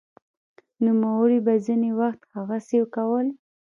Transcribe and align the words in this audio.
نوموړي 0.83 1.39
به 1.45 1.53
ځیني 1.65 1.91
وخت 1.99 2.21
هغسې 2.35 2.79
کول 2.95 3.27